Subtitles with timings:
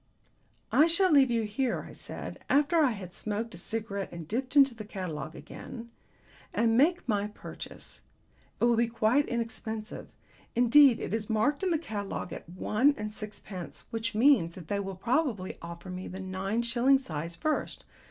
[0.71, 4.55] "I shall leave you here," I said, after I had smoked a cigarette and dipped
[4.55, 5.91] into the catalogue again,
[6.55, 8.01] "and make my purchase.
[8.59, 10.07] It will be quite inexpensive;
[10.55, 14.69] indeed, it is marked in the catalogue at one and six pence, which means that
[14.69, 17.85] they will probably offer me the nine shilling size first.